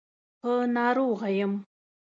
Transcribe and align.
په 0.39 0.51
ناروغه 0.75 1.29
يم. 1.39 1.53